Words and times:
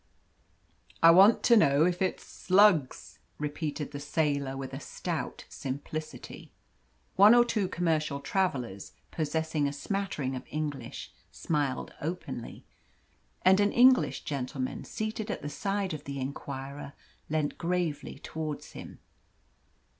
"I 1.03 1.11
want 1.11 1.43
to 1.43 1.55
know 1.55 1.85
if 1.85 2.01
it's 2.01 2.23
slugs," 2.25 3.19
repeated 3.37 3.91
the 3.91 3.99
sailor, 3.99 4.57
with 4.57 4.73
a 4.73 4.79
stout 4.79 5.45
simplicity. 5.47 6.51
One 7.17 7.35
or 7.35 7.45
two 7.45 7.67
commercial 7.67 8.19
travellers, 8.19 8.93
possessing 9.11 9.67
a 9.67 9.71
smattering 9.71 10.35
of 10.35 10.41
English, 10.49 11.13
smiled 11.31 11.93
openly, 12.01 12.65
and 13.43 13.59
an 13.59 13.71
English 13.71 14.23
gentleman 14.23 14.85
seated 14.85 15.29
at 15.29 15.43
the 15.43 15.49
side 15.49 15.93
of 15.93 16.05
the 16.05 16.19
inquirer 16.19 16.93
leant 17.29 17.59
gravely 17.59 18.17
towards 18.17 18.71
him. 18.71 18.97